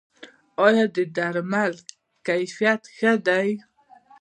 آیا 0.65 0.85
د 0.95 0.97
درملو 1.17 1.79
کیفیت 2.27 2.81
ښه 2.95 3.11
دی؟ 3.27 3.47